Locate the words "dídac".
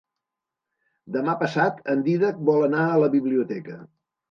2.09-2.41